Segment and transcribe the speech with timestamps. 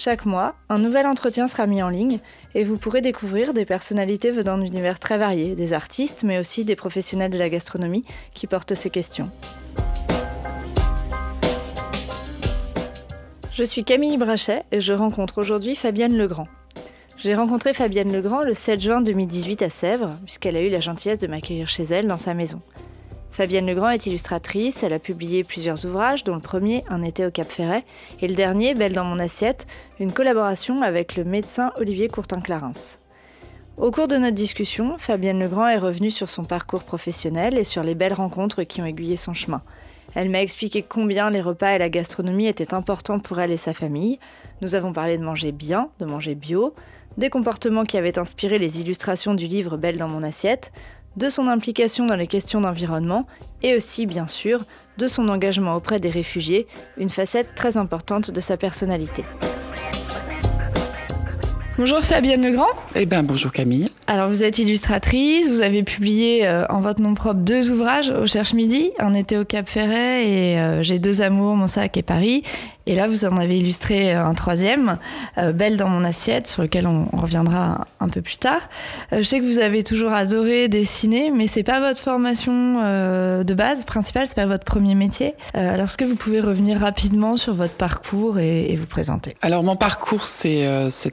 [0.00, 2.20] Chaque mois, un nouvel entretien sera mis en ligne
[2.54, 6.76] et vous pourrez découvrir des personnalités venant d'univers très variés, des artistes mais aussi des
[6.76, 9.28] professionnels de la gastronomie qui portent ces questions.
[13.52, 16.46] Je suis Camille Brachet et je rencontre aujourd'hui Fabienne Legrand.
[17.16, 21.18] J'ai rencontré Fabienne Legrand le 7 juin 2018 à Sèvres, puisqu'elle a eu la gentillesse
[21.18, 22.62] de m'accueillir chez elle dans sa maison.
[23.30, 27.30] Fabienne Legrand est illustratrice, elle a publié plusieurs ouvrages, dont le premier Un été au
[27.30, 27.84] Cap Ferret,
[28.20, 29.66] et le dernier, Belle dans mon assiette,
[30.00, 32.98] une collaboration avec le médecin Olivier Courtin-Clarins.
[33.76, 37.84] Au cours de notre discussion, Fabienne Legrand est revenue sur son parcours professionnel et sur
[37.84, 39.62] les belles rencontres qui ont aiguillé son chemin.
[40.16, 43.74] Elle m'a expliqué combien les repas et la gastronomie étaient importants pour elle et sa
[43.74, 44.18] famille.
[44.62, 46.74] Nous avons parlé de manger bien, de manger bio,
[47.18, 50.72] des comportements qui avaient inspiré les illustrations du livre Belle dans mon assiette,
[51.18, 53.26] de son implication dans les questions d'environnement
[53.62, 54.64] et aussi, bien sûr,
[54.98, 59.24] de son engagement auprès des réfugiés, une facette très importante de sa personnalité.
[61.76, 62.66] Bonjour Fabienne Legrand.
[62.96, 63.86] Eh bien bonjour Camille.
[64.08, 68.26] Alors vous êtes illustratrice, vous avez publié euh, en votre nom propre deux ouvrages au
[68.26, 72.02] Cherche Midi, un été au Cap Ferret et euh, J'ai deux amours, mon sac et
[72.02, 72.42] Paris.
[72.88, 74.96] Et là, vous en avez illustré euh, un troisième,
[75.36, 78.62] euh, Belle dans mon assiette, sur lequel on, reviendra un, peu plus tard.
[79.12, 83.54] Euh, je sais que vous avez toujours adoré dessiner, mais c'est pas votre formation de
[83.54, 85.34] base principale, c'est pas votre premier métier.
[85.52, 89.36] alors, est-ce que vous pouvez revenir rapidement sur votre parcours et, vous présenter?
[89.42, 90.66] Alors, mon parcours, c'est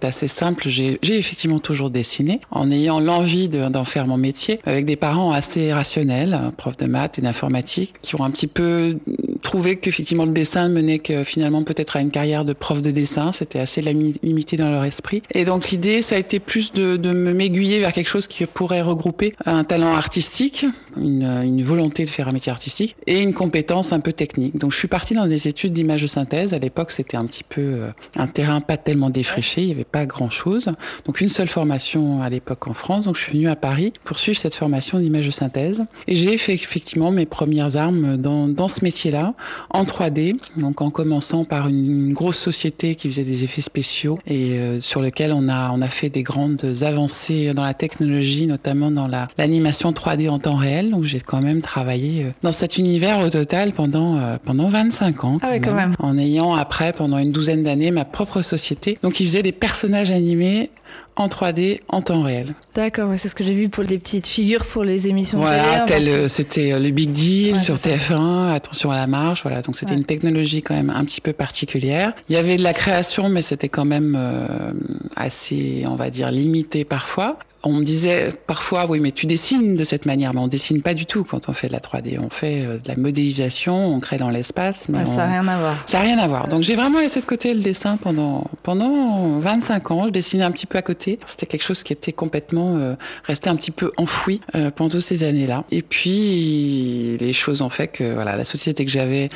[0.04, 0.70] assez simple.
[0.70, 5.74] J'ai effectivement toujours dessiné, en ayant l'envie d'en faire mon métier, avec des parents assez
[5.74, 8.98] rationnels, profs de maths et d'informatique, qui ont un petit peu
[9.42, 13.32] trouvé qu'effectivement le dessin menait que finalement peut-être à une carrière de prof de dessin.
[13.32, 15.22] C'était assez limité dans leur esprit.
[15.34, 18.46] Et donc l'idée, ça a été plus de, de me m'aiguiller vers quelque chose qui
[18.46, 20.66] pourrait regrouper un talent artistique,
[20.98, 24.58] une, une, volonté de faire un métier artistique et une compétence un peu technique.
[24.58, 26.54] Donc je suis partie dans des études d'image de synthèse.
[26.54, 29.62] À l'époque, c'était un petit peu euh, un terrain pas tellement défriché.
[29.62, 30.72] Il n'y avait pas grand-chose.
[31.06, 33.06] Donc une seule formation à l'époque en France.
[33.06, 35.84] Donc je suis venue à Paris pour suivre cette formation d'image de synthèse.
[36.08, 39.34] Et j'ai fait effectivement mes premières armes dans, dans ce métier-là
[39.72, 40.38] en 3D.
[40.58, 44.82] Donc en commençant par par une, grosse société qui faisait des effets spéciaux et euh,
[44.82, 49.08] sur lequel on a, on a fait des grandes avancées dans la technologie, notamment dans
[49.38, 50.85] l'animation 3D en temps réel.
[50.92, 55.24] Donc j'ai quand même travaillé euh, dans cet univers au total pendant, euh, pendant 25
[55.24, 55.40] ans.
[55.42, 55.96] Ah quand même.
[56.00, 58.98] En ayant après, pendant une douzaine d'années, ma propre société.
[59.04, 60.70] Donc il faisait des personnages animés
[61.16, 62.54] en 3D en temps réel.
[62.74, 66.12] D'accord, c'est ce que j'ai vu pour les petites figures pour les émissions voilà, télé.
[66.12, 69.62] Voilà, c'était euh, le Big Deal sur TF1, attention à la marche, voilà.
[69.62, 72.14] Donc c'était une technologie quand même un petit peu particulière.
[72.30, 74.72] Il y avait de la création, mais c'était quand même euh,
[75.16, 79.84] assez, on va dire, limité parfois on me disait parfois, oui, mais tu dessines de
[79.84, 82.20] cette manière, mais on dessine pas du tout quand on fait de la 3D.
[82.20, 85.58] On fait euh, de la modélisation, on crée dans l'espace, mais ça n'a rien à
[85.58, 85.84] voir.
[85.88, 86.48] Ça n'a rien à voir.
[86.48, 90.06] Donc j'ai vraiment laissé de côté le dessin pendant pendant 25 ans.
[90.06, 91.20] Je dessinais un petit peu à côté.
[91.26, 95.24] C'était quelque chose qui était complètement euh, resté un petit peu enfoui euh, pendant ces
[95.24, 95.64] années-là.
[95.72, 99.30] Et puis les choses ont fait que voilà, la société que j'avais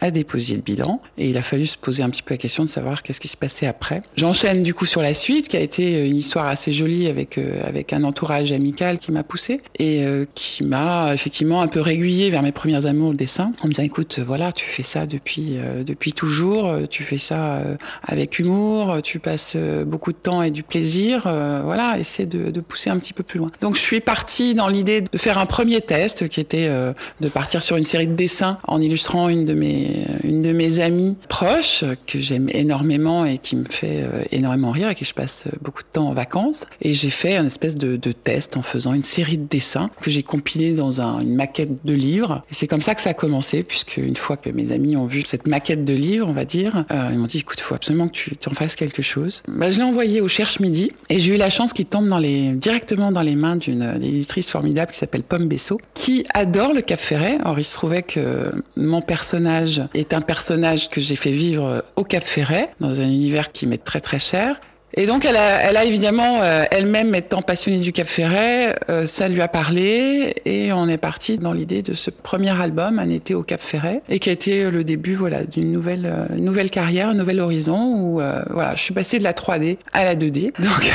[0.00, 2.64] a déposé le bilan et il a fallu se poser un petit peu la question
[2.64, 4.02] de savoir qu'est-ce qui se passait après.
[4.16, 7.38] J'enchaîne du coup sur la suite qui a été euh, une histoire assez jolie avec
[7.38, 11.80] euh, avec un entourage amical qui m'a poussé et euh, qui m'a effectivement un peu
[11.80, 15.06] régulier vers mes premières amours au dessin en me disant écoute voilà tu fais ça
[15.06, 17.60] depuis depuis toujours tu fais ça
[18.02, 22.90] avec humour tu passes beaucoup de temps et du plaisir voilà essaie de, de pousser
[22.90, 23.50] un petit peu plus loin.
[23.60, 27.62] Donc je suis partie dans l'idée de faire un premier test qui était de partir
[27.62, 29.85] sur une série de dessins en illustrant une de mes
[30.24, 34.88] une de mes amies proches que j'aime énormément et qui me fait euh, énormément rire
[34.90, 36.66] et que je passe euh, beaucoup de temps en vacances.
[36.82, 40.22] Et j'ai fait un espèce de, test en faisant une série de dessins que j'ai
[40.22, 42.42] compilés dans un, une maquette de livre.
[42.50, 45.06] Et c'est comme ça que ça a commencé, puisque une fois que mes amis ont
[45.06, 47.74] vu cette maquette de livre, on va dire, euh, ils m'ont dit écoute, il faut
[47.74, 49.42] absolument que tu, en fasses quelque chose.
[49.48, 52.06] Bah, je l'ai envoyé au Cherche Midi et j'ai eu la chance qu'il tombe
[52.54, 57.00] directement dans les mains d'une éditrice formidable qui s'appelle Pomme Bessot, qui adore le Cap
[57.00, 57.38] Ferret.
[57.44, 62.04] Or, il se trouvait que mon personnage est un personnage que j'ai fait vivre au
[62.04, 64.56] Cap Ferret, dans un univers qui m'est très très cher.
[64.98, 69.06] Et donc elle a, elle a évidemment euh, elle-même étant passionnée du Cap Ferret, euh,
[69.06, 73.10] ça lui a parlé et on est parti dans l'idée de ce premier album, Un
[73.10, 76.70] été au Cap Ferret, et qui a été le début voilà d'une nouvelle euh, nouvelle
[76.70, 80.58] carrière, un nouvel horizon où voilà je suis passée de la 3D à la 2D,
[80.62, 80.92] donc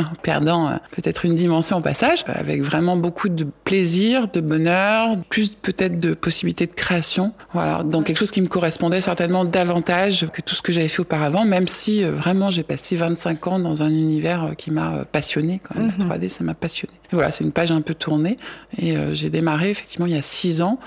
[0.00, 5.54] en perdant peut-être une dimension au passage, avec vraiment beaucoup de plaisir, de bonheur, plus
[5.54, 10.42] peut-être de possibilités de création, voilà, dans quelque chose qui me correspondait certainement davantage que
[10.42, 14.44] tout ce que j'avais fait auparavant, même si vraiment j'ai passé 25 dans un univers
[14.44, 15.60] euh, qui m'a euh, passionné.
[15.62, 15.92] Quand même.
[15.98, 16.28] La 3D, mhm.
[16.28, 16.92] ça m'a passionné.
[17.12, 18.38] voilà, c'est une page un peu tournée.
[18.78, 20.78] Et euh, j'ai démarré effectivement il y a six ans,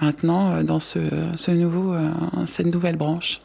[0.00, 0.98] maintenant, dans ce,
[1.34, 1.94] ce nouveau,
[2.46, 3.40] cette nouvelle branche.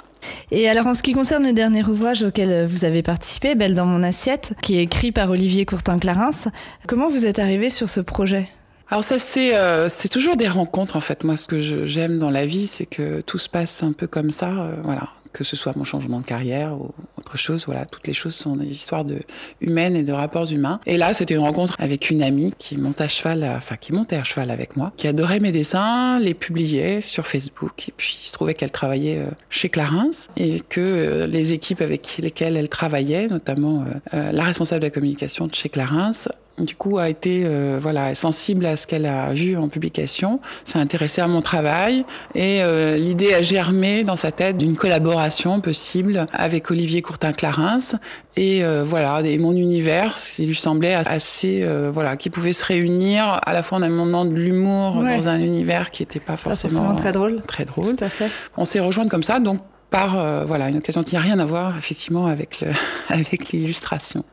[0.52, 3.86] Et alors en ce qui concerne le dernier ouvrage auquel vous avez participé, Belle dans
[3.86, 6.50] mon assiette, qui est écrit par Olivier Courtin-Clarins,
[6.88, 8.48] comment vous êtes arrivé sur ce projet?
[8.90, 9.54] Alors ça c'est
[9.90, 11.24] c'est toujours des rencontres en fait.
[11.24, 14.32] Moi ce que j'aime dans la vie c'est que tout se passe un peu comme
[14.32, 14.70] ça.
[14.84, 17.66] voilà, que ce soit mon changement de carrière ou autre chose.
[17.66, 19.20] Voilà, toutes les choses sont des histoires de
[19.62, 20.80] humaines et de rapports humains.
[20.86, 24.16] Et là, c'était une rencontre avec une amie qui monte à cheval, enfin qui montait
[24.16, 27.90] à cheval avec moi, qui adorait mes dessins, les publiait sur Facebook.
[27.90, 31.82] Et puis il se trouvait qu'elle travaillait euh, chez Clarins et que euh, les équipes
[31.82, 36.12] avec lesquelles elle travaillait, notamment euh, la responsable de la communication de chez Clarins,
[36.60, 40.78] du coup a été euh, voilà sensible à ce qu'elle a vu en publication, s'est
[40.78, 42.06] intéressée à mon travail
[42.36, 47.98] et euh, l'idée a germé dans sa tête d'une collaboration possible avec Olivier Courtin-Clarins
[48.36, 53.40] et euh, voilà et mon univers, il lui semblait assez voilà qui pouvait se réunir
[53.44, 56.96] à la fois en un moment de l'humour dans un univers qui n'était pas forcément,
[56.96, 57.42] très drôle.
[57.48, 57.96] Très drôle.
[58.58, 59.60] On s'est rejoints comme ça donc
[59.90, 62.68] par voilà une occasion qui n'a rien à voir effectivement avec le,
[63.10, 64.24] avec l'illustration.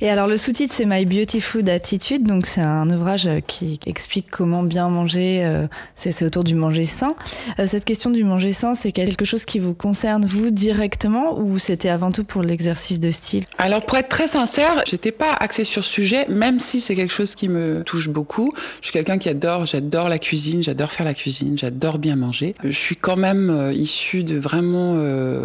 [0.00, 4.62] Et alors le sous-titre c'est My Beautiful Attitude, donc c'est un ouvrage qui explique comment
[4.62, 7.14] bien manger, euh, c'est autour du manger sain.
[7.58, 11.58] Euh, cette question du manger sain, c'est quelque chose qui vous concerne vous directement ou
[11.58, 13.44] c'était avant tout pour l'exercice de style?
[13.58, 17.12] Alors pour être très sincère, j'étais pas axée sur ce sujet, même si c'est quelque
[17.12, 18.52] chose qui me touche beaucoup.
[18.80, 22.54] Je suis quelqu'un qui adore, j'adore la cuisine, j'adore faire la cuisine, j'adore bien manger.
[22.62, 24.96] Je suis quand même euh, issue de vraiment,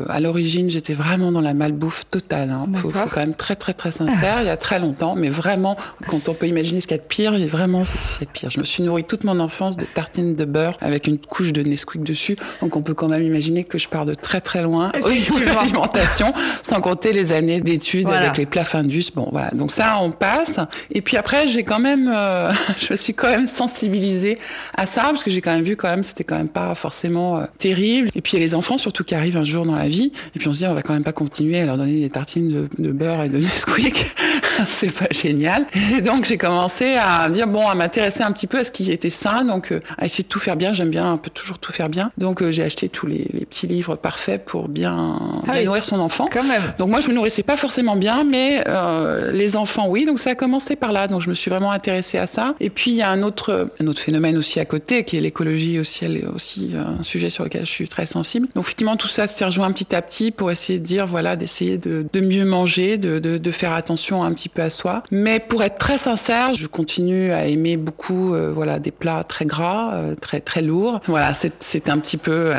[0.10, 2.50] à l'origine, j'étais vraiment dans la malbouffe totale.
[2.50, 2.68] Hein.
[2.74, 4.11] Faut, faut quand même très très très sincère
[4.42, 5.78] il y a très longtemps, mais vraiment,
[6.08, 8.24] quand on peut imaginer ce qu'il y a de pire, a vraiment ce qu'il y
[8.24, 8.50] a de pire.
[8.50, 11.62] Je me suis nourrie toute mon enfance de tartines de beurre avec une couche de
[11.62, 14.92] Nesquik dessus, donc on peut quand même imaginer que je pars de très très loin
[15.04, 19.06] au niveau de l'alimentation, sans compter les années d'études avec les plats Findus.
[19.16, 20.60] Bon, voilà, donc ça, on passe.
[20.92, 24.38] Et puis après, j'ai quand même, euh, je me suis quand même sensibilisée
[24.76, 27.38] à ça, parce que j'ai quand même vu quand même, c'était quand même pas forcément
[27.38, 28.10] euh, terrible.
[28.16, 30.12] Et puis il y a les enfants surtout qui arrivent un jour dans la vie,
[30.36, 32.10] et puis on se dit, on va quand même pas continuer à leur donner des
[32.10, 34.01] tartines de, de beurre et de Nesquik.
[34.02, 34.31] like
[34.68, 35.66] c'est pas génial.
[35.98, 38.92] Et donc j'ai commencé à dire bon, à m'intéresser un petit peu à ce qui
[38.92, 40.74] était sain, donc euh, à essayer de tout faire bien.
[40.74, 42.12] J'aime bien un peu toujours tout faire bien.
[42.18, 46.28] Donc euh, j'ai acheté tous les, petits livres parfaits pour bien, ah nourrir son enfant.
[46.32, 46.62] Quand même.
[46.78, 50.06] Donc moi je me nourrissais pas forcément bien, mais euh, les enfants oui.
[50.06, 51.08] Donc ça a commencé par là.
[51.08, 52.56] Donc je me suis vraiment intéressée à ça.
[52.60, 55.22] Et puis il y a un autre un autre phénomène aussi à côté qui est
[55.22, 56.06] l'écologie aussi.
[56.06, 58.48] Elle est aussi un sujet sur lequel je suis très sensible.
[58.56, 61.78] Donc effectivement tout ça s'est rejoint petit à petit pour essayer de dire voilà d'essayer
[61.78, 65.04] de, de mieux manger, de, de, de faire attention un petit peu à soi.
[65.12, 69.46] Mais pour être très sincère, je continue à aimer beaucoup euh, voilà des plats très
[69.46, 71.00] gras, euh, très très lourds.
[71.08, 72.54] Voilà, c'est un petit peu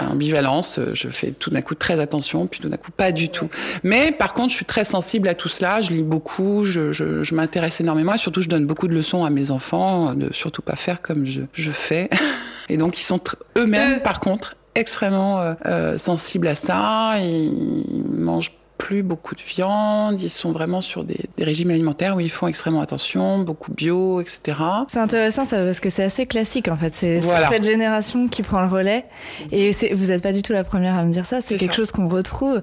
[0.00, 0.80] l'ambivalence.
[0.92, 3.48] Je fais tout d'un coup très attention, puis tout d'un coup pas du tout.
[3.82, 5.80] Mais par contre, je suis très sensible à tout cela.
[5.80, 9.24] Je lis beaucoup, je, je, je m'intéresse énormément et surtout je donne beaucoup de leçons
[9.24, 12.08] à mes enfants de surtout pas faire comme je, je fais.
[12.68, 13.20] Et donc ils sont
[13.58, 17.18] eux-mêmes, par contre, extrêmement euh, sensibles à ça.
[17.18, 22.28] Ils mangent plus beaucoup de viande, ils sont vraiment sur des, régimes alimentaires où ils
[22.28, 24.58] font extrêmement attention, beaucoup bio, etc.
[24.88, 26.92] C'est intéressant ça parce que c'est assez classique en fait.
[26.92, 29.04] C'est cette génération qui prend le relais
[29.52, 31.40] et vous n'êtes pas du tout la première à me dire ça.
[31.40, 32.60] C'est quelque chose qu'on retrouve.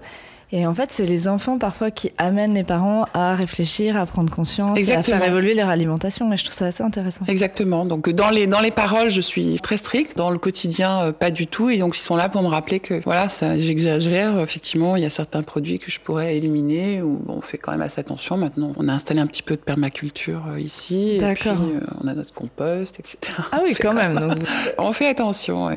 [0.51, 4.33] Et en fait, c'est les enfants parfois qui amènent les parents à réfléchir, à prendre
[4.33, 6.31] conscience, à faire évoluer leur alimentation.
[6.33, 7.25] Et je trouve ça assez intéressant.
[7.27, 7.85] Exactement.
[7.85, 10.17] Donc dans les dans les paroles, je suis très stricte.
[10.17, 11.69] Dans le quotidien, euh, pas du tout.
[11.69, 14.39] Et donc ils sont là pour me rappeler que voilà, ça, j'exagère.
[14.39, 17.03] Effectivement, il y a certains produits que je pourrais éliminer.
[17.03, 18.35] Ou bon, on fait quand même assez attention.
[18.35, 21.17] Maintenant, on a installé un petit peu de permaculture euh, ici.
[21.19, 21.57] D'accord.
[21.61, 23.17] Euh, on a notre compost, etc.
[23.51, 24.15] Ah oui, quand même.
[24.15, 24.37] Donc...
[24.79, 25.69] on fait attention.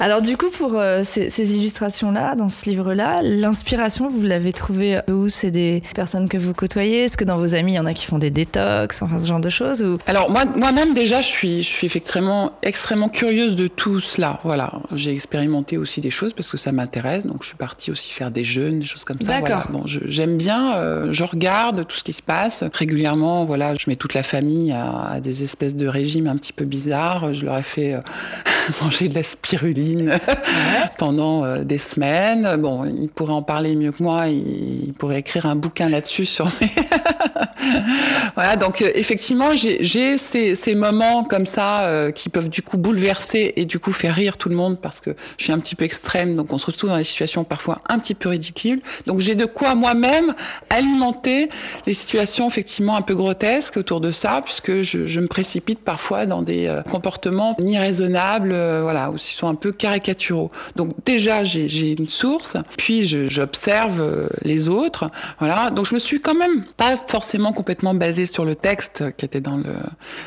[0.00, 5.28] Alors du coup, pour ces, ces illustrations-là, dans ce livre-là, l'inspiration vous l'avez trouvé où
[5.28, 7.04] C'est des personnes que vous côtoyez?
[7.04, 9.26] Est-ce que dans vos amis, il y en a qui font des détox, enfin ce
[9.26, 9.98] genre de choses ou...
[10.06, 14.40] Alors moi, moi-même déjà, je suis, je suis effectivement extrêmement curieuse de tout cela.
[14.44, 17.26] Voilà, j'ai expérimenté aussi des choses parce que ça m'intéresse.
[17.26, 19.40] Donc je suis partie aussi faire des jeûnes, des choses comme ça.
[19.40, 19.66] D'accord.
[19.70, 23.44] Bon, j'aime bien, euh, je regarde tout ce qui se passe régulièrement.
[23.44, 27.32] Voilà, je mets toute la famille à, des espèces de régimes un petit peu bizarres.
[27.32, 28.00] Je leur ai fait euh,
[28.82, 30.18] manger de la spiruline
[30.98, 32.56] pendant euh, des semaines.
[32.60, 36.28] Bon, ils pourraient en parler mieux que moi moi, il, pourrait écrire un bouquin là-dessus
[38.34, 43.54] voilà, donc euh, effectivement, j'ai ces, moments comme ça euh, qui peuvent du coup bouleverser
[43.56, 45.84] et du coup faire rire tout le monde parce que je suis un petit peu
[45.84, 48.82] extrême, donc on se retrouve dans des situations parfois un petit peu ridicules.
[49.06, 50.34] Donc j'ai de quoi moi-même
[50.68, 51.48] alimenter
[51.86, 56.26] les situations effectivement un peu grotesques autour de ça, puisque je, je me précipite parfois
[56.26, 60.50] dans des euh, comportements ni raisonnables, voilà, ou qui sont un peu caricaturaux.
[60.76, 63.93] Donc déjà j'ai une source, puis j'observe
[64.42, 65.70] les autres, voilà.
[65.70, 69.40] Donc je me suis quand même pas forcément complètement basée sur le texte qui était
[69.40, 69.74] dans le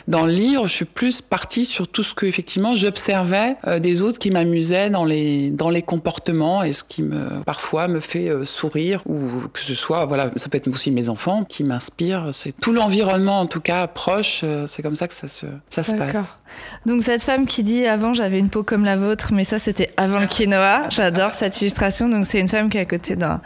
[0.07, 0.67] dans le livre.
[0.67, 4.89] Je suis plus partie sur tout ce que effectivement j'observais euh, des autres qui m'amusaient
[4.89, 9.19] dans les dans les comportements et ce qui me parfois me fait euh, sourire ou
[9.53, 12.29] que ce soit voilà ça peut être aussi mes enfants qui m'inspirent.
[12.33, 14.41] C'est tout l'environnement en tout cas proche.
[14.43, 16.25] Euh, c'est comme ça que ça se ça se passe.
[16.85, 19.91] Donc cette femme qui dit avant j'avais une peau comme la vôtre, mais ça c'était
[19.97, 20.89] avant le quinoa.
[20.89, 22.09] J'adore cette illustration.
[22.09, 23.41] Donc c'est une femme qui est à côté d'un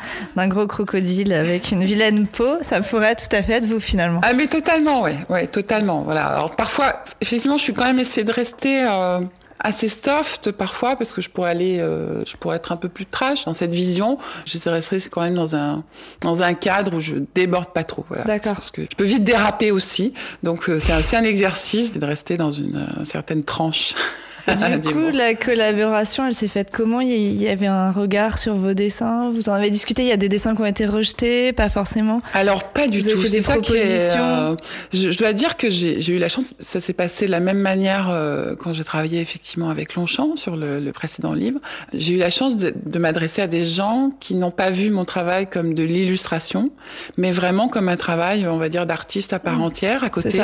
[0.47, 2.57] gros crocodile avec une vilaine peau.
[2.61, 4.21] Ça pourrait tout à fait être vous finalement.
[4.23, 6.01] Ah mais totalement, ouais, ouais, totalement.
[6.01, 6.25] Voilà.
[6.25, 8.85] Alors parfois, effectivement, je suis quand même essayé de rester.
[8.87, 9.19] Euh
[9.63, 13.05] assez soft parfois parce que je pourrais aller, euh, je pourrais être un peu plus
[13.05, 14.17] trash dans cette vision.
[14.45, 15.83] J'essaie de rester quand même dans un
[16.21, 18.05] dans un cadre où je déborde pas trop.
[18.09, 18.23] Voilà.
[18.23, 18.53] D'accord.
[18.53, 20.13] Parce que je peux vite déraper aussi.
[20.43, 23.93] Donc euh, c'est aussi un exercice de rester dans une euh, certaine tranche.
[24.81, 27.01] Du coup, la collaboration, elle s'est faite comment?
[27.01, 29.29] Il y avait un regard sur vos dessins?
[29.31, 30.03] Vous en avez discuté?
[30.03, 31.53] Il y a des dessins qui ont été rejetés?
[31.53, 32.21] Pas forcément?
[32.33, 33.17] Alors, pas du tout.
[33.17, 34.19] Fait des propositions?
[34.19, 34.55] euh,
[34.93, 38.09] je, dois dire que j'ai eu la chance, ça s'est passé de la même manière
[38.09, 41.59] euh, quand j'ai travaillé effectivement avec Longchamp sur le, le précédent livre.
[41.93, 45.05] J'ai eu la chance de, de m'adresser à des gens qui n'ont pas vu mon
[45.05, 46.71] travail comme de l'illustration,
[47.17, 49.63] mais vraiment comme un travail, on va dire, d'artiste à part mmh.
[49.63, 50.41] entière à côté.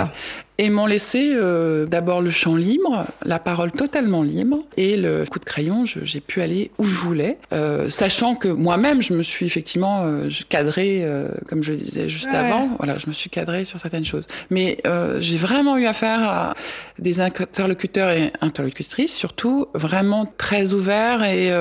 [0.59, 5.37] Et m'ont laissé euh, d'abord le champ libre, la parole totalement libre, et le coup
[5.37, 9.45] de crayon, j'ai pu aller où je voulais, euh, sachant que moi-même, je me suis
[9.45, 13.65] effectivement euh, cadré, euh, comme je le disais juste avant, voilà, je me suis cadré
[13.65, 14.25] sur certaines choses.
[14.49, 16.55] Mais euh, j'ai vraiment eu affaire à
[16.97, 21.51] des interlocuteurs et interlocutrices, surtout vraiment très ouverts, et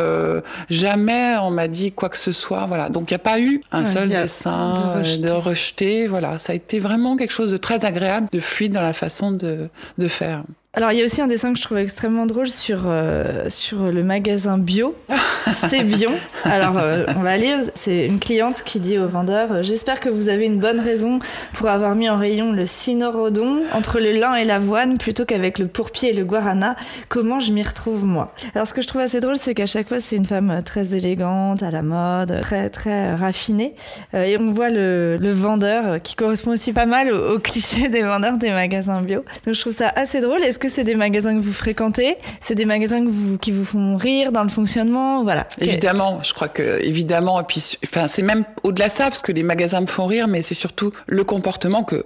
[0.71, 2.89] jamais on m'a dit quoi que ce soit, voilà.
[2.89, 6.39] Donc il n'y a pas eu un seul dessin de, de rejeté, voilà.
[6.39, 9.69] Ça a été vraiment quelque chose de très agréable, de fluide dans la façon de,
[9.99, 10.45] de faire.
[10.79, 13.91] Alors, il y a aussi un dessin que je trouve extrêmement drôle sur, euh, sur
[13.91, 14.95] le magasin bio.
[15.47, 16.11] C'est bio.
[16.45, 17.61] Alors, euh, on va lire.
[17.75, 21.19] C'est une cliente qui dit au vendeur euh, J'espère que vous avez une bonne raison
[21.55, 25.67] pour avoir mis en rayon le cynorhodon entre le lin et l'avoine plutôt qu'avec le
[25.67, 26.77] pourpier et le guarana.
[27.09, 28.35] Comment je m'y retrouve, moi?
[28.55, 30.95] Alors, ce que je trouve assez drôle, c'est qu'à chaque fois, c'est une femme très
[30.95, 33.75] élégante, à la mode, très, très raffinée.
[34.13, 38.03] et on voit le, le, vendeur qui correspond aussi pas mal au, au, cliché des
[38.03, 39.25] vendeurs des magasins bio.
[39.47, 40.43] Donc, je trouve ça assez drôle.
[40.43, 43.05] Est-ce que c'est des magasins que vous fréquentez C'est des magasins
[43.41, 45.47] qui vous font rire dans le fonctionnement Voilà.
[45.61, 47.41] Évidemment, je crois que évidemment.
[47.41, 50.29] Et puis, enfin, c'est même au-delà de ça, parce que les magasins me font rire,
[50.29, 52.05] mais c'est surtout le comportement que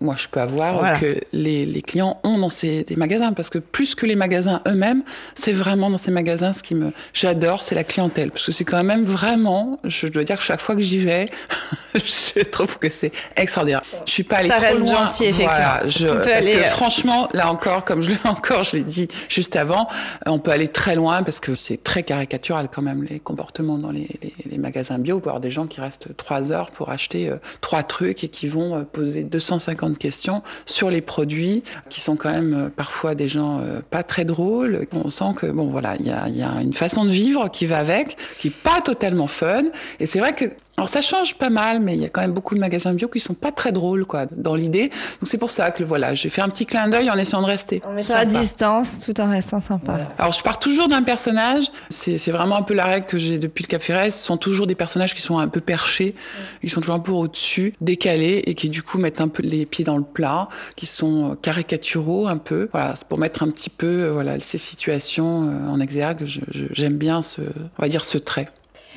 [0.00, 3.58] moi je peux avoir que les, les, clients ont dans ces des magasins parce que
[3.58, 5.02] plus que les magasins eux-mêmes,
[5.34, 8.64] c'est vraiment dans ces magasins ce qui me j'adore, c'est la clientèle parce que c'est
[8.64, 11.30] quand même vraiment, je dois dire que chaque fois que j'y vais,
[11.94, 13.82] je trouve que c'est extraordinaire.
[14.04, 15.02] Je suis pas allée Ça trop reste loin.
[15.04, 15.86] gentil effectivement.
[15.86, 19.54] je, parce, que euh, franchement, là encore, comme je l'ai encore, je l'ai dit juste
[19.54, 19.86] avant,
[20.26, 23.92] on peut aller très loin parce que c'est très caricatural quand même les comportements dans
[23.92, 25.18] les, les, les magasins bio.
[25.18, 28.28] On peut avoir des gens qui restent trois heures pour acheter euh, trois trucs et
[28.28, 32.68] qui vont euh, poser 200 150 questions sur les produits qui sont quand même euh,
[32.74, 34.86] parfois des gens euh, pas très drôles.
[34.92, 37.66] On sent que bon voilà, il y a, y a, une façon de vivre qui
[37.66, 39.64] va avec, qui est pas totalement fun.
[40.00, 40.46] Et c'est vrai que
[40.78, 43.06] alors ça change pas mal, mais il y a quand même beaucoup de magasins bio
[43.06, 44.88] qui sont pas très drôles quoi dans l'idée.
[44.88, 47.46] Donc c'est pour ça que voilà, j'ai fait un petit clin d'œil en essayant de
[47.46, 47.82] rester.
[47.86, 49.92] On met ça à distance tout en restant sympa.
[49.92, 50.12] Voilà.
[50.18, 51.66] Alors je pars toujours d'un personnage.
[51.90, 54.10] C'est vraiment un peu la règle que j'ai depuis le Cap Ferret.
[54.10, 56.14] Ce sont toujours des personnages qui sont un peu perchés,
[56.62, 59.66] ils sont toujours un peu au-dessus, décalés et qui du coup mettent un peu les
[59.66, 62.70] pieds dans le plat, qui sont caricaturaux un peu.
[62.72, 66.24] Voilà, c'est pour mettre un petit peu voilà ces situations euh, en exergue.
[66.24, 68.48] J'aime bien ce, on va dire ce trait.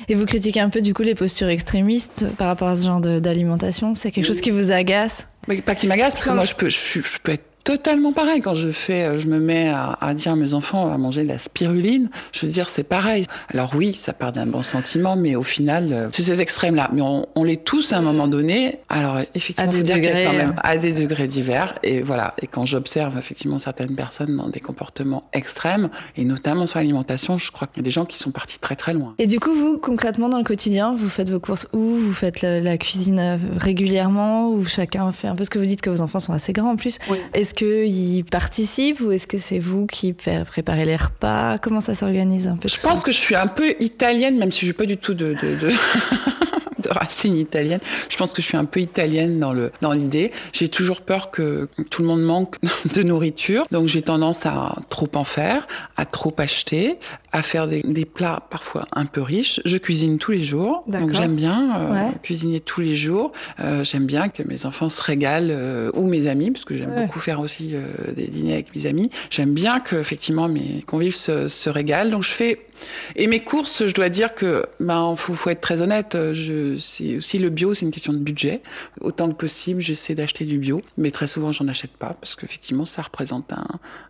[0.08, 3.00] Et vous critiquez un peu du coup les postures extrémistes par rapport à ce genre
[3.00, 3.94] d'alimentation.
[3.94, 5.28] C'est quelque chose qui vous agace?
[5.48, 8.40] Mais Pas qui m'agace, parce que moi je peux, je, je peux être totalement pareil.
[8.40, 11.24] Quand je fais, euh, je me mets à, à, dire à mes enfants à manger
[11.24, 13.24] de la spiruline, je veux dire, c'est pareil.
[13.52, 16.90] Alors oui, ça part d'un bon sentiment, mais au final, euh, c'est ces extrêmes-là.
[16.92, 18.78] Mais on, on les tous à un moment donné.
[18.88, 21.74] Alors effectivement, à des degrés, quand même à des degrés divers.
[21.82, 22.34] Et voilà.
[22.40, 27.50] Et quand j'observe effectivement certaines personnes dans des comportements extrêmes, et notamment sur l'alimentation, je
[27.50, 29.14] crois qu'il y a des gens qui sont partis très très loin.
[29.18, 31.80] Et du coup, vous concrètement dans le quotidien, vous faites vos courses où?
[31.80, 34.50] Vous faites la, la, cuisine euh, régulièrement?
[34.50, 36.70] Ou chacun fait un peu ce que vous dites que vos enfants sont assez grands
[36.70, 36.98] en plus.
[37.10, 37.18] Oui.
[37.34, 41.58] Est-ce qu'ils participent ou est-ce que c'est vous qui préparez les repas?
[41.58, 43.04] Comment ça s'organise un peu Je pense ça?
[43.04, 45.34] que je suis un peu italienne, même si je suis pas du tout de...
[45.34, 45.70] de, de...
[46.86, 47.80] de racines italiennes.
[48.08, 50.30] Je pense que je suis un peu italienne dans le dans l'idée.
[50.52, 52.56] J'ai toujours peur que tout le monde manque
[52.94, 55.66] de nourriture, donc j'ai tendance à trop en faire,
[55.96, 56.98] à trop acheter,
[57.32, 59.60] à faire des, des, plats parfois un peu riches.
[59.64, 63.32] Je cuisine tous les jours, donc j'aime bien euh, cuisiner tous les jours.
[63.60, 66.94] Euh, j'aime bien que mes enfants se régalent euh, ou mes amis, parce que j'aime
[66.96, 67.74] beaucoup faire aussi
[68.16, 69.10] des dîners avec mes amis.
[69.30, 72.10] J'aime bien que effectivement mes convives se, se régalent.
[72.10, 72.66] Donc je fais
[73.14, 76.16] et mes courses, je dois dire que, ben, faut, faut être très honnête.
[76.32, 78.62] Je, c'est aussi le bio, c'est une question de budget.
[79.00, 82.84] Autant que possible, j'essaie d'acheter du bio, mais très souvent, j'en achète pas parce qu'effectivement,
[82.84, 83.66] ça représente un,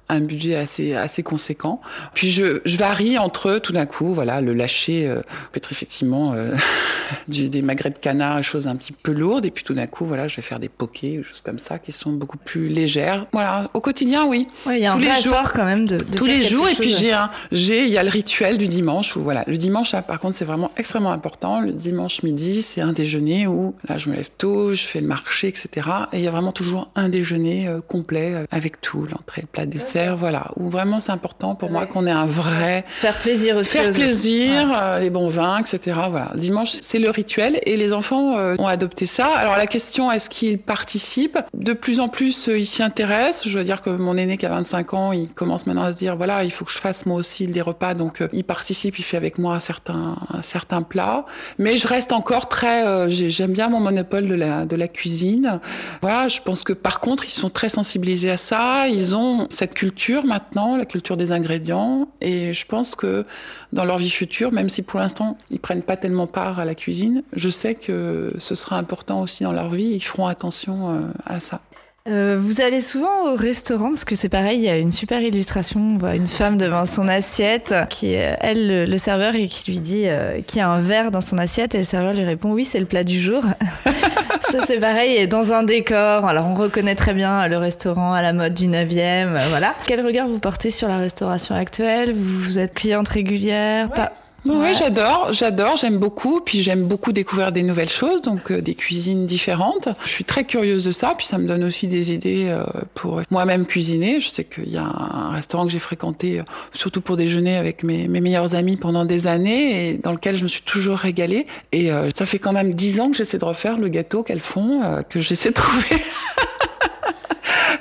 [0.09, 1.81] un budget assez assez conséquent.
[2.15, 5.21] Puis je, je varie entre tout d'un coup, voilà, le lâcher euh,
[5.53, 6.55] peut-être effectivement euh,
[7.29, 10.07] du, des magrets de canard, choses un petit peu lourdes, et puis tout d'un coup,
[10.07, 13.27] voilà, je vais faire des pokés, choses comme ça, qui sont beaucoup plus légères.
[13.33, 14.49] Voilà, au quotidien, oui.
[14.67, 16.69] Ouais, il y a tous un les jours, quand même de, de tous les jours.
[16.69, 19.57] Et puis j'ai un, j'ai, il y a le rituel du dimanche où voilà, le
[19.57, 21.61] dimanche, là, par contre, c'est vraiment extrêmement important.
[21.61, 25.07] Le dimanche midi, c'est un déjeuner où là, je me lève tôt, je fais le
[25.07, 25.89] marché, etc.
[26.13, 29.67] Et il y a vraiment toujours un déjeuner euh, complet avec tout, l'entrée, le plat,
[29.67, 30.51] dessert, voilà.
[30.57, 34.73] Où vraiment c'est important pour moi qu'on ait un vrai faire plaisir aussi, faire plaisir,
[34.75, 35.99] euh, les bons vins, etc.
[36.11, 36.33] Voilà.
[36.37, 39.27] Dimanche, c'est le rituel et les enfants euh, ont adopté ça.
[39.27, 41.39] Alors la question, est-ce qu'ils participent?
[41.55, 43.49] De plus en plus, euh, ils s'y intéressent.
[43.49, 45.99] Je veux dire que mon aîné qui a 25 ans, il commence maintenant à se
[45.99, 48.99] dire voilà, il faut que je fasse moi aussi des repas, donc euh, il participe,
[48.99, 51.27] il fait avec moi certains certains plats.
[51.59, 55.61] Mais je reste encore très, euh, j'aime bien mon monopole de la de la cuisine.
[56.03, 58.89] Voilà, je pense que par contre, ils sont très sensibilisés à ça.
[58.89, 63.25] Ils ont cette culture maintenant, la culture des ingrédients, et je pense que
[63.73, 66.75] dans leur vie future, même si pour l'instant ils prennent pas tellement part à la
[66.75, 69.93] cuisine, je sais que ce sera important aussi dans leur vie.
[69.95, 71.61] Ils feront attention euh, à ça.
[72.09, 75.21] Euh, vous allez souvent au restaurant parce que c'est pareil, il y a une super
[75.21, 75.81] illustration.
[75.81, 79.71] On voit une femme devant son assiette qui est elle le, le serveur et qui
[79.71, 82.23] lui dit euh, qu'il y a un verre dans son assiette et le serveur lui
[82.23, 83.43] répond oui c'est le plat du jour.
[84.53, 86.27] Ça c'est pareil et dans un décor.
[86.27, 89.75] Alors on reconnaît très bien le restaurant à la mode du 9e, euh, voilà.
[89.87, 92.13] Quel regard vous portez sur la restauration actuelle?
[92.13, 93.89] Vous, vous êtes cliente régulière?
[93.91, 93.97] Ouais.
[93.97, 94.13] Pas
[94.55, 96.41] oui, j'adore, j'adore, j'aime beaucoup.
[96.41, 99.89] Puis j'aime beaucoup découvrir des nouvelles choses, donc euh, des cuisines différentes.
[100.05, 103.23] Je suis très curieuse de ça, puis ça me donne aussi des idées euh, pour
[103.31, 104.21] moi-même cuisiner.
[104.21, 107.83] Je sais qu'il y a un restaurant que j'ai fréquenté, euh, surtout pour déjeuner avec
[107.83, 111.47] mes, mes meilleurs amis pendant des années, et dans lequel je me suis toujours régalée.
[111.73, 114.41] Et euh, ça fait quand même dix ans que j'essaie de refaire le gâteau qu'elles
[114.41, 115.97] font, euh, que j'essaie de trouver.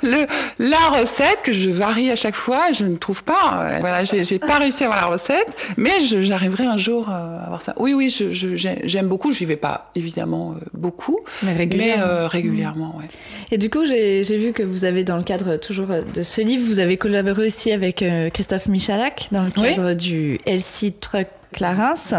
[0.02, 0.26] le,
[0.58, 3.76] la recette que je varie à chaque fois, je ne trouve pas.
[3.80, 7.74] Voilà, j'ai pas réussi à avoir la recette, mais j'arriverai un jour à avoir ça.
[7.78, 9.32] Oui, oui, j'aime je, je, beaucoup.
[9.32, 12.04] J'y vais pas évidemment euh, beaucoup, mais régulièrement.
[12.04, 13.04] Mais, euh, régulièrement ouais.
[13.50, 16.64] Et du coup, j'ai vu que vous avez, dans le cadre toujours de ce livre,
[16.66, 19.96] vous avez collaboré aussi avec euh, Christophe Michalak dans le cadre oui.
[19.96, 22.14] du LC Truck Clarence.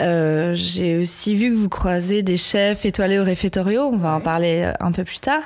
[0.00, 4.20] Euh, J'ai aussi vu que vous croisez des chefs étoilés au réfectorio, on va en
[4.20, 5.42] parler un peu plus tard.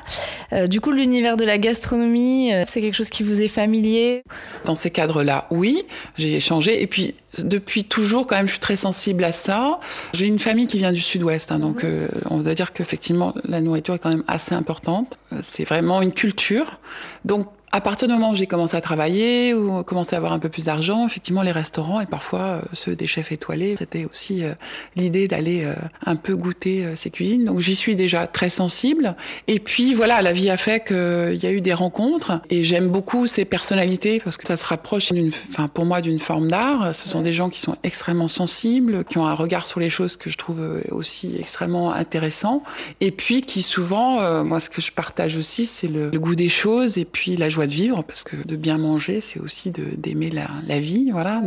[0.53, 4.23] Euh, du coup, l'univers de la gastronomie, euh, c'est quelque chose qui vous est familier?
[4.65, 5.85] Dans ces cadres-là, oui,
[6.17, 6.81] j'ai échangé.
[6.83, 9.81] Et puis, depuis toujours, quand même, je suis très sensible à ça.
[10.15, 13.61] J'ai une famille qui vient du sud-ouest, hein, donc euh, on doit dire qu'effectivement, la
[13.61, 15.19] nourriture est quand même assez importante.
[15.43, 16.79] C'est vraiment une culture.
[17.25, 20.38] Donc, à partir du moment où j'ai commencé à travailler ou commencé à avoir un
[20.38, 24.44] peu plus d'argent, effectivement, les restaurants et parfois euh, ceux des chefs étoilés, c'était aussi
[24.44, 24.52] euh,
[24.94, 25.74] l'idée d'aller euh,
[26.05, 27.44] un peu goûter ces cuisines.
[27.44, 29.16] Donc j'y suis déjà très sensible.
[29.48, 32.88] Et puis voilà, la vie a fait qu'il y a eu des rencontres et j'aime
[32.88, 36.94] beaucoup ces personnalités parce que ça se rapproche d'une, enfin pour moi, d'une forme d'art.
[36.94, 40.16] Ce sont des gens qui sont extrêmement sensibles, qui ont un regard sur les choses
[40.16, 42.62] que je trouve aussi extrêmement intéressant.
[43.00, 46.48] Et puis qui souvent, moi, ce que je partage aussi, c'est le, le goût des
[46.48, 50.31] choses et puis la joie de vivre parce que de bien manger c'est aussi d'aimer
[50.31, 51.42] la, la, vie voilà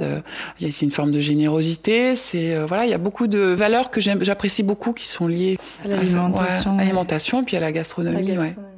[0.60, 4.02] c'est une forme de générosité c'est euh, voilà il y a beaucoup de valeurs que
[4.02, 8.58] j'apprécie beaucoup qui sont liées à l'alimentation ouais, puis à la gastronomie, la gastronomie.
[8.58, 8.69] Ouais.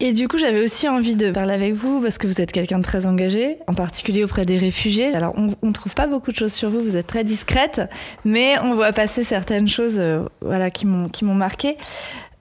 [0.00, 2.78] Et du coup, j'avais aussi envie de parler avec vous parce que vous êtes quelqu'un
[2.78, 5.12] de très engagé, en particulier auprès des réfugiés.
[5.12, 7.80] Alors, on ne trouve pas beaucoup de choses sur vous, vous êtes très discrète,
[8.24, 11.76] mais on voit passer certaines choses euh, voilà, qui m'ont marqué.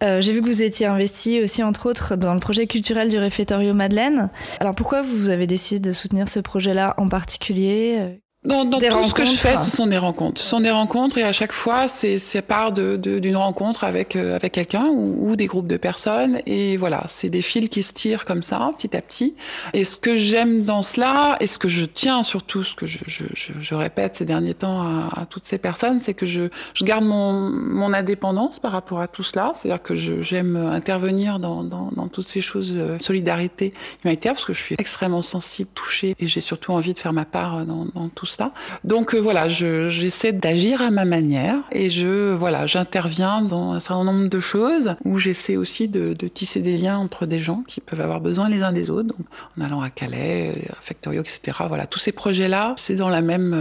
[0.04, 3.18] Euh, J'ai vu que vous étiez investi aussi, entre autres, dans le projet culturel du
[3.18, 4.30] réfectorio Madeleine.
[4.60, 8.20] Alors pourquoi vous avez décidé de soutenir ce projet-là en particulier?
[8.44, 10.40] Dans, dans tout ce que je fais, ce sont des rencontres.
[10.40, 14.16] Ce sont des rencontres et à chaque fois, c'est part d'une de, de, rencontre avec,
[14.16, 16.40] euh, avec quelqu'un ou, ou, des groupes de personnes.
[16.46, 19.36] Et voilà, c'est des fils qui se tirent comme ça, petit à petit.
[19.74, 23.00] Et ce que j'aime dans cela, et ce que je tiens surtout, ce que je,
[23.08, 26.44] je, je, je répète ces derniers temps à, à toutes ces personnes, c'est que je,
[26.76, 29.52] je garde mon, mon indépendance par rapport à tout cela.
[29.56, 33.74] C'est-à-dire que j'aime intervenir dans, dans, dans toutes ces choses, euh, solidarité
[34.04, 37.26] humanitaire, parce que je suis extrêmement sensible, touchée, et j'ai surtout envie de faire ma
[37.26, 38.52] part dans, dans tout cela.
[38.84, 44.28] Donc voilà, j'essaie d'agir à ma manière et je voilà, j'interviens dans un certain nombre
[44.28, 48.02] de choses où j'essaie aussi de, de, tisser des liens entre des gens qui peuvent
[48.02, 49.08] avoir besoin les uns des autres.
[49.08, 49.26] Donc,
[49.58, 51.58] en allant à Calais, à Factorio, etc.
[51.68, 53.54] Voilà, tous ces projets-là, c'est dans la même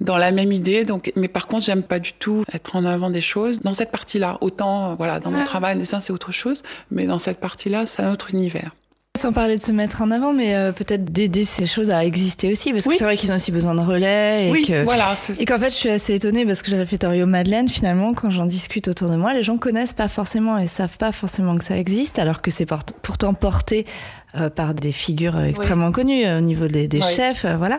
[0.00, 0.84] dans la même idée.
[0.84, 3.90] Donc, mais par contre, j'aime pas du tout être en avant des choses dans cette
[3.90, 4.38] partie-là.
[4.40, 7.86] Autant, euh, voilà, dans mon travail, le dessin, c'est autre chose, mais dans cette partie-là,
[7.86, 8.72] c'est un autre univers.
[9.16, 12.50] Sans parler de se mettre en avant, mais euh, peut-être d'aider ces choses à exister
[12.50, 14.48] aussi, parce que c'est vrai qu'ils ont aussi besoin de relais.
[14.48, 15.14] Et oui, que, voilà.
[15.38, 18.44] Et qu'en fait, je suis assez étonnée parce que le réfectorio Madeleine, finalement, quand j'en
[18.44, 21.78] discute autour de moi, les gens connaissent pas forcément et savent pas forcément que ça
[21.78, 22.66] existe, alors que c'est
[23.02, 23.86] pourtant porté
[24.36, 27.78] euh, par des figures extrêmement connues au niveau des, des chefs, voilà.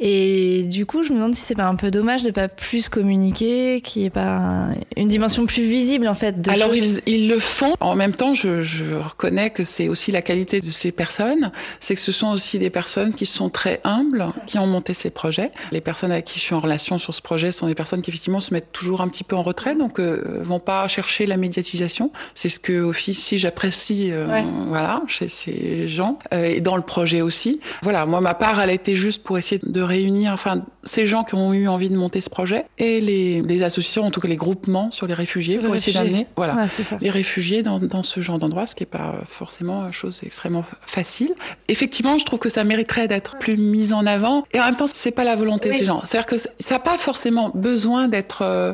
[0.00, 2.88] Et du coup, je me demande si c'est pas un peu dommage de pas plus
[2.88, 6.40] communiquer, qu'il n'y ait pas une dimension plus visible en fait.
[6.40, 7.74] De Alors ils, ils, le font.
[7.78, 11.94] En même temps, je, je reconnais que c'est aussi la qualité de ces personnes, c'est
[11.94, 15.52] que ce sont aussi des personnes qui sont très humbles, qui ont monté ces projets.
[15.70, 18.10] Les personnes avec qui je suis en relation sur ce projet sont des personnes qui
[18.10, 21.36] effectivement se mettent toujours un petit peu en retrait, donc euh, vont pas chercher la
[21.36, 22.10] médiatisation.
[22.34, 26.82] C'est ce que office si j'apprécie, euh, voilà, chez ces gens euh, et dans le
[26.82, 27.60] projet aussi.
[27.82, 31.24] Voilà, moi ma part, elle a été juste pour essayer de réunir enfin, ces gens
[31.24, 34.28] qui ont eu envie de monter ce projet et les, les associations, en tout cas
[34.28, 36.66] les groupements sur les réfugiés pour essayer d'amener voilà,
[37.00, 40.64] les réfugiés dans, dans ce genre d'endroit, ce qui n'est pas forcément une chose extrêmement
[40.86, 41.34] facile.
[41.68, 44.86] Effectivement, je trouve que ça mériterait d'être plus mis en avant et en même temps,
[44.92, 46.02] c'est pas la volonté de ces gens.
[46.04, 48.72] C'est-à-dire que ça n'a pas forcément besoin d'être euh,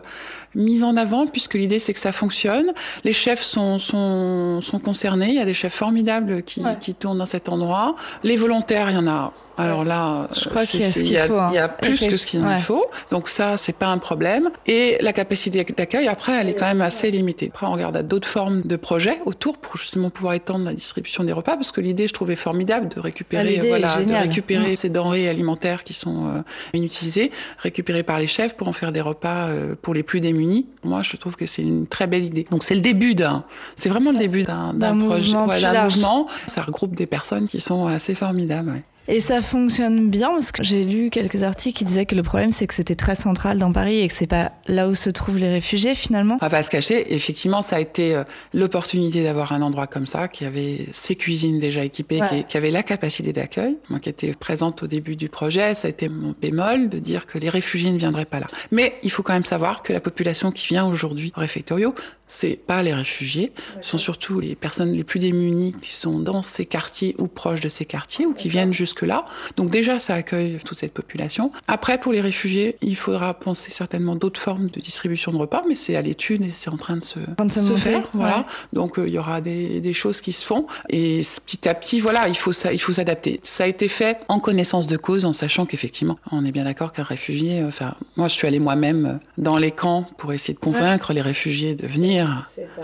[0.54, 2.72] mis en avant puisque l'idée c'est que ça fonctionne.
[3.04, 5.28] Les chefs sont, sont, sont concernés.
[5.28, 7.96] Il y a des chefs formidables qui, qui tournent dans cet endroit.
[8.22, 11.18] Les volontaires, il y en a alors là, je crois qu'il y a ce qu'il
[11.18, 11.40] faut.
[11.50, 12.58] Il y a plus que ce qu'il ouais.
[12.58, 12.84] faut.
[13.10, 14.50] Donc ça, c'est pas un problème.
[14.66, 17.50] Et la capacité d'accueil, après, elle est quand même assez limitée.
[17.52, 21.24] Après, on regarde à d'autres formes de projets autour pour justement pouvoir étendre la distribution
[21.24, 25.28] des repas, parce que l'idée, je trouvais formidable de récupérer, voilà, de récupérer ces denrées
[25.28, 26.42] alimentaires qui sont euh,
[26.72, 30.66] inutilisées, récupérées par les chefs pour en faire des repas euh, pour les plus démunis.
[30.84, 32.46] Moi, je trouve que c'est une très belle idée.
[32.50, 33.44] Donc c'est le début d'un,
[33.76, 36.26] c'est vraiment le début d'un projet, mouvement, ouais, d'un mouvement.
[36.46, 38.70] Ça regroupe des personnes qui sont assez formidables.
[38.70, 38.82] Ouais.
[39.10, 42.52] Et ça fonctionne bien parce que j'ai lu quelques articles qui disaient que le problème
[42.52, 45.38] c'est que c'était très central dans Paris et que c'est pas là où se trouvent
[45.38, 46.38] les réfugiés finalement.
[46.40, 48.22] On va pas se cacher, effectivement ça a été euh,
[48.54, 52.28] l'opportunité d'avoir un endroit comme ça qui avait ses cuisines déjà équipées, ouais.
[52.28, 53.78] qui, qui, avait la capacité d'accueil.
[53.88, 57.26] Moi qui étais présente au début du projet, ça a été mon bémol de dire
[57.26, 58.46] que les réfugiés ne viendraient pas là.
[58.70, 61.96] Mais il faut quand même savoir que la population qui vient aujourd'hui au réfectorio,
[62.30, 66.42] c'est pas les réfugiés, ce sont surtout les personnes les plus démunies qui sont dans
[66.42, 69.24] ces quartiers ou proches de ces quartiers ou qui viennent jusque-là.
[69.56, 71.50] Donc déjà, ça accueille toute cette population.
[71.66, 75.74] Après, pour les réfugiés, il faudra penser certainement d'autres formes de distribution de repas, mais
[75.74, 78.08] c'est à l'étude et c'est en train de se, de se, se faire.
[78.12, 78.38] Voilà.
[78.38, 78.44] Ouais.
[78.74, 81.98] Donc euh, il y aura des, des, choses qui se font et petit à petit,
[81.98, 83.40] voilà, il faut ça, il faut s'adapter.
[83.42, 86.92] Ça a été fait en connaissance de cause, en sachant qu'effectivement, on est bien d'accord
[86.92, 91.08] qu'un réfugié, enfin, moi je suis allée moi-même dans les camps pour essayer de convaincre
[91.08, 91.16] ouais.
[91.16, 92.19] les réfugiés de venir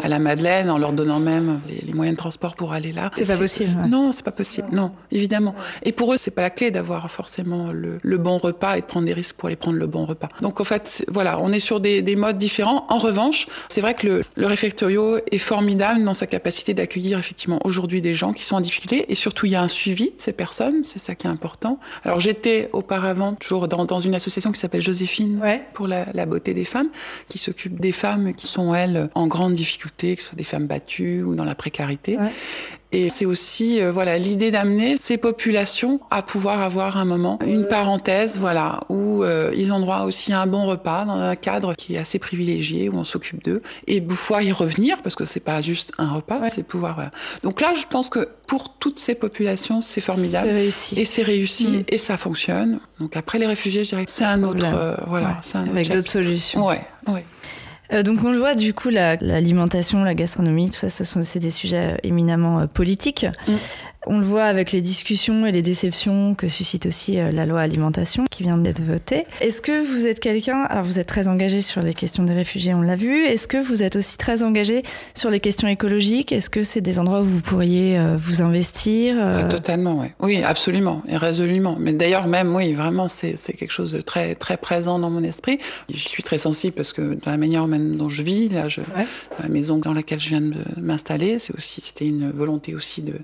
[0.03, 3.11] à la Madeleine en leur donnant même les, les moyens de transport pour aller là.
[3.15, 3.81] C'est pas possible.
[3.81, 3.89] Ouais.
[3.89, 4.69] Non, c'est pas possible.
[4.73, 5.55] Non, évidemment.
[5.83, 8.87] Et pour eux, c'est pas la clé d'avoir forcément le, le, bon repas et de
[8.87, 10.29] prendre des risques pour aller prendre le bon repas.
[10.41, 12.87] Donc en fait, voilà, on est sur des, des modes différents.
[12.89, 17.61] En revanche, c'est vrai que le, le réfectorio est formidable dans sa capacité d'accueillir effectivement
[17.65, 20.21] aujourd'hui des gens qui sont en difficulté et surtout il y a un suivi de
[20.21, 21.79] ces personnes, c'est ça qui est important.
[22.05, 25.63] Alors j'étais auparavant toujours dans, dans une association qui s'appelle Joséphine ouais.
[25.75, 26.89] pour la, la, beauté des femmes,
[27.29, 30.67] qui s'occupe des femmes qui sont elles en grande difficulté, que ce soit des femmes
[30.67, 32.17] battues ou dans la précarité.
[32.17, 32.31] Ouais.
[32.93, 37.67] Et c'est aussi euh, voilà l'idée d'amener ces populations à pouvoir avoir un moment, une
[37.67, 41.75] parenthèse, voilà, où euh, ils ont droit aussi à un bon repas dans un cadre
[41.75, 45.41] qui est assez privilégié où on s'occupe d'eux et pouvoir y revenir parce que c'est
[45.41, 46.49] pas juste un repas, ouais.
[46.49, 46.95] c'est pouvoir.
[46.95, 47.11] Voilà.
[47.43, 50.99] Donc là, je pense que pour toutes ces populations, c'est formidable réussi.
[50.99, 51.85] et c'est réussi mmh.
[51.89, 52.79] et ça fonctionne.
[53.01, 55.71] Donc après les réfugiés, je dirais que c'est un autre, euh, voilà, ouais.
[55.71, 56.65] avec d'autres solutions.
[56.65, 57.25] Ouais, ouais.
[57.93, 61.41] Euh, donc on le voit du coup l'alimentation, la, gastronomie, tout ça, ce sont c'est
[61.41, 63.27] des sujets éminemment euh, politiques.
[63.47, 63.53] Mm.
[64.09, 67.61] On le voit avec les discussions et les déceptions que suscite aussi euh, la loi
[67.61, 69.25] alimentation qui vient d'être votée.
[69.41, 72.73] Est-ce que vous êtes quelqu'un, alors vous êtes très engagé sur les questions des réfugiés,
[72.73, 76.31] on l'a vu, est-ce que vous êtes aussi très engagé sur les questions écologiques?
[76.31, 79.49] Est-ce que c'est des endroits où vous pourriez euh, vous investir euh...
[79.49, 80.09] Totalement, oui.
[80.21, 81.77] Oui, absolument et résolument.
[81.81, 85.59] Mais d'ailleurs même, oui, vraiment, c'est quelque chose de très, très présent dans mon esprit.
[85.93, 88.83] Je suis très sensible parce que dans la manière même dont je vis, là, je,
[88.83, 89.07] ouais.
[89.43, 93.15] la maison dans laquelle je viens de m'installer, c'est aussi, c'était une volonté aussi de,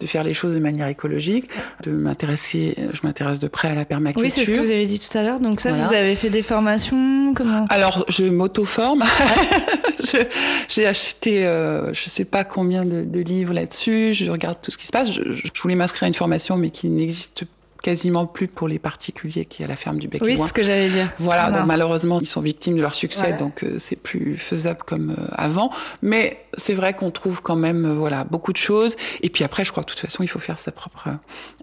[0.00, 1.48] de faire les choses de manière écologique,
[1.84, 4.22] de m'intéresser, je m'intéresse de près à la permaculture.
[4.22, 5.40] Oui, c'est ce que vous avez dit tout à l'heure.
[5.40, 5.84] Donc ça, voilà.
[5.84, 7.66] vous avez fait des formations, comment?
[7.68, 9.04] Alors, je m'auto-forme.
[10.68, 14.12] J'ai acheté, euh, je sais pas combien de, de livres là-dessus.
[14.14, 15.12] Je regarde tout ce qui se passe.
[15.12, 17.44] Je, je voulais m'inscrire à une formation, mais qui n'existe
[17.82, 20.62] quasiment plus pour les particuliers qui à la ferme du Bec Oui, c'est ce que
[20.62, 21.12] j'allais dire.
[21.18, 25.10] Voilà, donc malheureusement, ils sont victimes de leur succès, donc euh, c'est plus faisable comme
[25.10, 25.70] euh, avant.
[26.00, 28.96] Mais c'est vrai qu'on trouve quand même euh, voilà beaucoup de choses.
[29.20, 31.08] Et puis après, je crois que de toute façon, il faut faire sa propre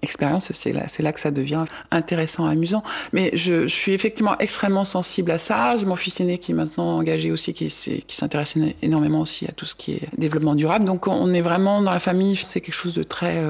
[0.02, 0.52] expérience.
[0.52, 2.84] C'est là, c'est là que ça devient intéressant, amusant.
[3.14, 5.78] Mais je, je, suis effectivement extrêmement sensible à ça.
[5.78, 9.52] J'ai mon fils aîné qui est maintenant engagé aussi, qui, qui s'intéresse énormément aussi à
[9.54, 10.86] tout ce qui est développement durable.
[10.86, 13.42] Donc on est vraiment dans la famille, c'est quelque chose de très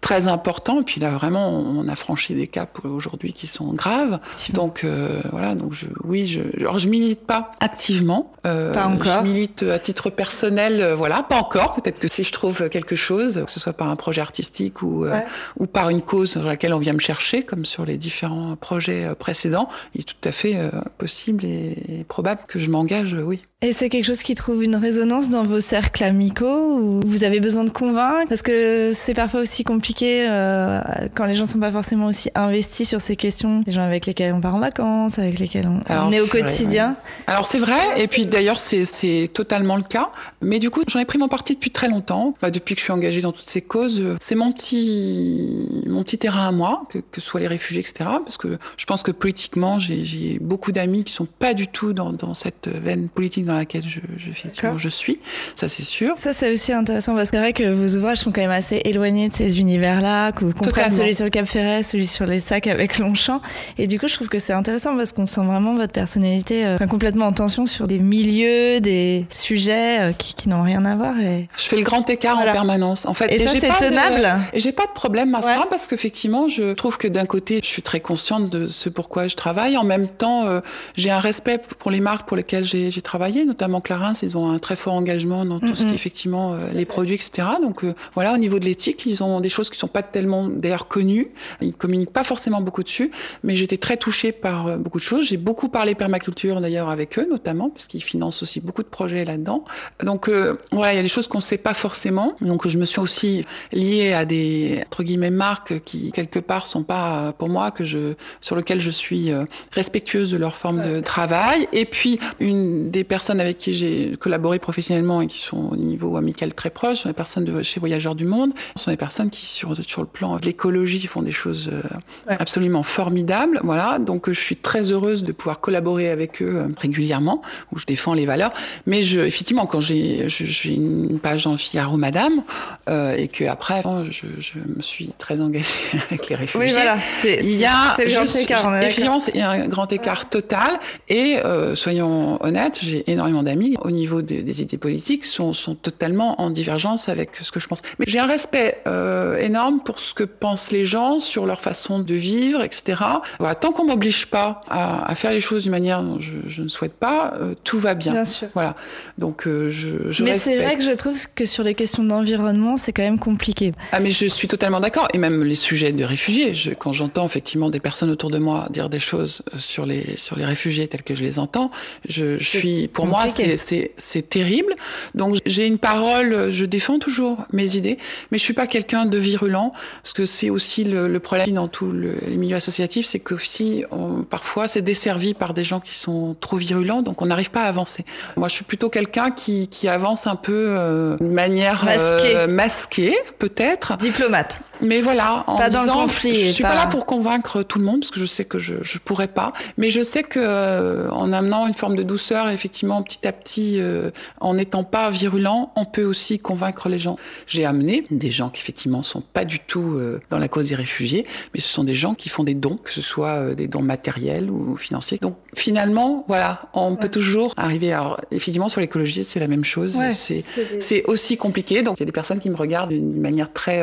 [0.00, 0.80] très important.
[0.80, 4.18] Et puis là, vraiment, on a franchi des caps aujourd'hui qui sont graves.
[4.52, 8.32] Donc euh, voilà, donc je, oui, je, alors je milite pas activement.
[8.44, 9.20] Euh, pas encore.
[9.20, 11.74] Je milite à titre personnel, euh, voilà, pas encore.
[11.76, 15.04] Peut-être que si je trouve quelque chose, que ce soit par un projet artistique ou
[15.04, 15.20] euh,
[15.58, 19.14] ou par une cause dans laquelle on vient me chercher, comme sur les différents projets
[19.18, 20.58] précédents, il est tout à fait
[20.98, 23.42] possible et, et probable que je m'engage, oui.
[23.64, 27.38] Et c'est quelque chose qui trouve une résonance dans vos cercles amicaux où vous avez
[27.38, 28.28] besoin de convaincre?
[28.28, 30.80] Parce que c'est parfois aussi compliqué euh,
[31.14, 33.62] quand les gens sont pas forcément aussi investis sur ces questions.
[33.64, 36.96] Les gens avec lesquels on part en vacances, avec lesquels on, est au quotidien.
[37.28, 40.10] Alors c'est vrai, et puis d'ailleurs c'est totalement le cas.
[40.40, 42.34] Mais du coup, j'en ai pris mon parti depuis très longtemps.
[42.42, 46.18] Bah, depuis que je suis engagée dans toutes ces causes, c'est mon petit, mon petit
[46.18, 48.10] terrain à moi, que, que ce soit les réfugiés, etc.
[48.24, 52.12] Parce que je pense que politiquement, j'ai beaucoup d'amis qui sont pas du tout dans,
[52.12, 54.30] dans cette veine politique dans laquelle je, je,
[54.76, 55.18] je suis,
[55.54, 56.14] ça c'est sûr.
[56.16, 58.80] Ça c'est aussi intéressant parce que c'est vrai que vos ouvrages sont quand même assez
[58.84, 62.40] éloignés de ces univers-là, que vous comprenez celui sur le Cap Ferret, celui sur les
[62.40, 63.40] sacs avec Longchamp.
[63.78, 66.78] Et du coup, je trouve que c'est intéressant parce qu'on sent vraiment votre personnalité euh,
[66.86, 71.18] complètement en tension sur des milieux, des sujets euh, qui, qui n'ont rien à voir.
[71.20, 71.48] Et...
[71.56, 73.06] Je fais le grand écart en permanence.
[73.06, 74.40] En fait, et, ça c'est tenable.
[74.52, 77.68] Et j'ai pas de problème à ça parce qu'effectivement, je trouve que d'un côté, je
[77.68, 79.76] suis très consciente de ce pourquoi je travaille.
[79.76, 80.60] En même temps, euh,
[80.96, 84.58] j'ai un respect pour les marques pour lesquelles j'ai travaillé notamment Clarins, ils ont un
[84.58, 87.48] très fort engagement dans tout ce qui est effectivement euh, les produits, etc.
[87.60, 90.46] Donc euh, voilà, au niveau de l'éthique, ils ont des choses qui sont pas tellement
[90.46, 91.30] d'ailleurs connues.
[91.60, 93.10] Ils communiquent pas forcément beaucoup dessus,
[93.42, 95.28] mais j'étais très touchée par euh, beaucoup de choses.
[95.28, 99.24] J'ai beaucoup parlé permaculture d'ailleurs avec eux, notamment parce qu'ils financent aussi beaucoup de projets
[99.24, 99.64] là-dedans.
[100.02, 100.30] Donc
[100.70, 102.34] voilà, il y a des choses qu'on sait pas forcément.
[102.40, 106.82] Donc je me suis aussi liée à des entre guillemets marques qui quelque part sont
[106.82, 109.30] pas pour moi que je sur lequel je suis
[109.72, 111.68] respectueuse de leur forme de travail.
[111.72, 116.16] Et puis une des personnes avec qui j'ai collaboré professionnellement et qui sont au niveau
[116.16, 118.52] amical très proche sont des personnes de chez Voyageurs du Monde.
[118.76, 121.82] Ce sont des personnes qui, sur, sur le plan de l'écologie, font des choses euh,
[122.28, 123.60] absolument formidables.
[123.64, 123.98] Voilà.
[123.98, 127.42] Donc, je suis très heureuse de pouvoir collaborer avec eux euh, régulièrement,
[127.72, 128.52] où je défends les valeurs.
[128.86, 130.26] Mais je, effectivement, quand j'ai,
[130.66, 132.42] une page dans Figaro Madame,
[132.88, 135.68] euh, et que après, je, je, me suis très engagée
[136.10, 136.66] avec les réfugiés.
[136.66, 136.96] Oui, voilà.
[136.98, 138.76] C'est, il y a, le grand écart.
[138.76, 140.78] Effectivement, il y a un grand écart total.
[141.08, 145.74] Et euh, soyons honnêtes, j'ai énormément énormément d'amis au niveau des idées politiques sont, sont,
[145.74, 147.82] totalement en divergence avec ce que je pense.
[147.98, 151.98] Mais j'ai un respect euh, énorme pour ce que pensent les gens sur leur façon
[151.98, 153.00] de vivre, etc.
[153.38, 156.62] Voilà, tant qu'on m'oblige pas à, à, faire les choses d'une manière dont je, je
[156.62, 158.12] ne souhaite pas, euh, tout va bien.
[158.12, 158.48] Bien sûr.
[158.54, 158.76] Voilà.
[159.18, 162.76] Donc euh, je, je Mais c'est vrai que je trouve que sur les questions d'environnement,
[162.76, 163.72] c'est quand même compliqué.
[163.92, 165.08] Ah mais je suis totalement d'accord.
[165.14, 168.68] Et même les sujets de réfugiés, je, quand j'entends effectivement des personnes autour de moi
[168.70, 171.70] dire des choses sur les sur les réfugiés tels que je les entends,
[172.08, 174.74] je, je suis pour moi, c'est terrible.
[175.14, 177.98] Donc j'ai une parole, je défends toujours mes idées,
[178.30, 181.68] mais je suis pas quelqu'un de virulent, parce que c'est aussi le, le, problème dans
[181.68, 185.80] tous le, les milieux associatifs, c'est que si on, parfois c'est desservi par des gens
[185.80, 188.04] qui sont trop virulents, donc on n'arrive pas à avancer.
[188.36, 192.46] Moi, je suis plutôt quelqu'un qui, qui avance un peu euh, de manière masquée, euh,
[192.46, 193.96] masquée peut-être.
[193.98, 194.60] Diplomate.
[194.80, 196.34] Mais voilà, en pas disant, dans le conflit.
[196.34, 196.70] Je suis pas...
[196.70, 199.28] pas là pour convaincre tout le monde, parce que je sais que je je pourrais
[199.28, 199.52] pas.
[199.78, 203.80] Mais je sais que euh, en amenant une forme de douceur, effectivement, petit à petit,
[203.80, 207.16] euh, en n'étant pas virulent, on peut aussi convaincre les gens.
[207.46, 210.74] J'ai amené des gens qui effectivement sont pas du tout euh, dans la cause des
[210.74, 213.68] réfugiés, mais ce sont des gens qui font des dons, que ce soit euh, des
[213.68, 215.18] dons matériels ou financiers.
[215.22, 216.96] Donc finalement, voilà, on ouais.
[216.98, 217.92] peut toujours arriver.
[217.92, 219.96] Alors effectivement, sur l'écologie, c'est la même chose.
[219.96, 220.42] Ouais, c'est
[220.90, 221.02] des...
[221.06, 221.82] aussi compliqué.
[221.82, 223.82] Donc il y a des personnes qui me regardent d'une manière très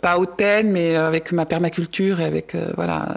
[0.00, 3.08] pas hautaine, mais avec ma permaculture et avec voilà.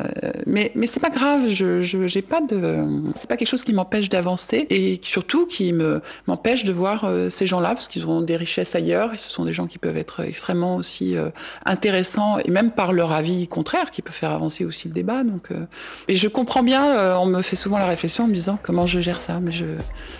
[0.47, 1.47] Mais mais c'est pas grave.
[1.47, 6.01] Je j'ai pas de c'est pas quelque chose qui m'empêche d'avancer et surtout qui me
[6.27, 9.45] m'empêche de voir euh, ces gens-là parce qu'ils ont des richesses ailleurs et ce sont
[9.45, 11.29] des gens qui peuvent être extrêmement aussi euh,
[11.65, 15.23] intéressants et même par leur avis contraire qui peut faire avancer aussi le débat.
[15.23, 15.65] Donc euh,
[16.07, 16.83] et je comprends bien.
[17.19, 19.65] on me fait souvent la réflexion en me disant comment je gère ça, mais je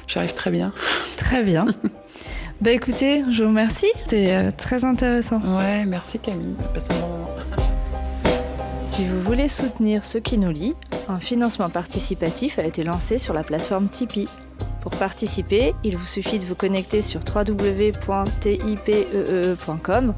[0.06, 0.71] j'arrive très bien.
[1.17, 1.65] Très bien.
[2.62, 3.91] Bah écoutez, je vous remercie.
[4.03, 5.41] C'était euh, très intéressant.
[5.58, 6.56] Ouais, merci Camille.
[6.73, 7.29] Passez un bon moment.
[8.82, 10.73] Si vous voulez soutenir ce qui nous lie,
[11.10, 14.29] un financement participatif a été lancé sur la plateforme Tipeee.
[14.84, 20.13] Pour participer, il vous suffit de vous connecter sur www.tipee.com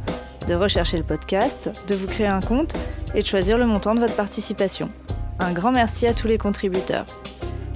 [0.48, 2.76] de rechercher le podcast, de vous créer un compte
[3.14, 4.90] et de choisir le montant de votre participation.
[5.38, 7.06] Un grand merci à tous les contributeurs.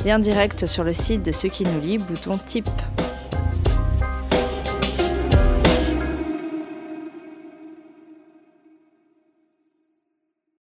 [0.03, 2.65] Lien direct sur le site de ceux qui nous lit, bouton type.